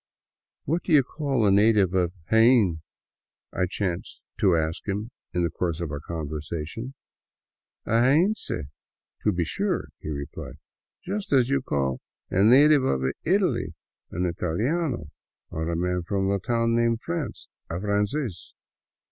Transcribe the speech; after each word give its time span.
"What 0.65 0.81
do 0.81 0.91
you 0.93 1.03
call 1.03 1.45
a 1.45 1.51
native 1.51 1.93
of 1.93 2.11
Jaen?" 2.31 2.81
I 3.53 3.67
chanced 3.67 4.21
to 4.39 4.55
ask 4.55 4.87
him 4.87 5.11
in 5.31 5.43
the 5.43 5.51
course 5.51 5.79
of 5.79 5.91
our 5.91 5.99
conversation." 5.99 6.95
A 7.85 7.91
Jaense, 8.01 8.65
to 9.23 9.31
be 9.31 9.43
sure," 9.45 9.89
he 9.99 10.09
replied." 10.09 10.57
Just 11.07 11.31
as 11.31 11.49
you 11.49 11.61
call 11.61 12.01
a 12.31 12.41
native 12.43 12.83
of 12.83 13.03
Italy 13.25 13.75
an 14.09 14.25
italiano, 14.25 15.11
or 15.51 15.69
a 15.69 15.75
man 15.75 16.01
from 16.01 16.29
the 16.29 16.39
town 16.39 16.73
named 16.75 17.01
France 17.03 17.47
a 17.69 17.75
f 17.75 17.83
ranees." 17.83 18.53